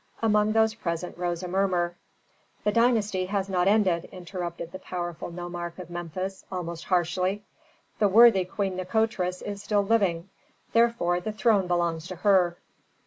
Among 0.23 0.53
those 0.53 0.73
present 0.73 1.15
rose 1.15 1.43
a 1.43 1.47
murmur. 1.47 1.95
"The 2.63 2.71
dynasty 2.71 3.27
has 3.27 3.47
not 3.47 3.67
ended," 3.67 4.05
interrupted 4.11 4.71
the 4.71 4.79
powerful 4.79 5.29
nomarch 5.29 5.77
of 5.77 5.91
Memphis, 5.91 6.43
almost 6.51 6.85
harshly. 6.85 7.43
"The 7.99 8.07
worthy 8.07 8.43
Queen 8.45 8.77
Nikotris 8.77 9.43
is 9.43 9.61
still 9.61 9.83
living, 9.83 10.29
therefore 10.73 11.19
the 11.19 11.31
throne 11.31 11.67
belongs 11.67 12.07
to 12.07 12.15
her." 12.15 12.57